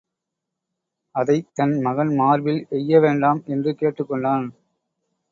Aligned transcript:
அதைத் 1.15 1.47
தன் 1.53 1.81
மகன் 1.81 2.15
மார்பில் 2.15 2.67
எய்ய 2.69 2.99
வேண்டாம் 2.99 3.43
என்று 3.45 3.75
கேட்டுக் 3.75 4.07
கொண்டான். 4.07 4.47